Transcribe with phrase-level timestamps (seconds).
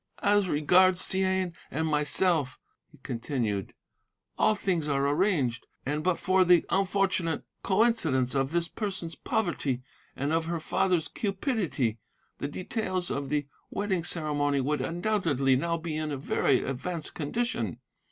[0.23, 2.57] "'As regards Ts'ain and myself,'
[2.87, 3.75] he continued,
[4.35, 9.83] 'all things are arranged, and but for the unfortunate coincidence of this person's poverty
[10.15, 11.99] and of her father's cupidity,
[12.39, 17.77] the details of the wedding ceremony would undoubtedly now be in a very advanced condition.